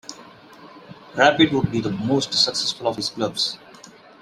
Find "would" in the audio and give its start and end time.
1.53-1.71